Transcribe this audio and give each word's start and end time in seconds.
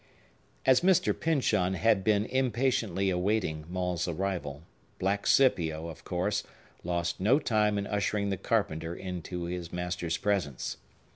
As 0.65 0.81
Mr. 0.81 1.13
Pyncheon 1.13 1.75
had 1.75 2.03
been 2.03 2.25
impatiently 2.25 3.11
awaiting 3.11 3.65
Maule's 3.69 4.07
arrival, 4.07 4.63
black 4.97 5.27
Scipio, 5.27 5.89
of 5.89 6.03
course, 6.05 6.41
lost 6.83 7.19
no 7.19 7.37
time 7.37 7.77
in 7.77 7.85
ushering 7.85 8.29
the 8.31 8.37
carpenter 8.37 8.95
into 8.95 9.43
his 9.43 9.71
master's 9.71 10.17
presence. 10.17 10.77